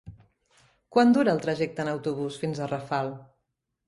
[0.95, 3.13] Quant dura el trajecte en autobús fins a Rafal?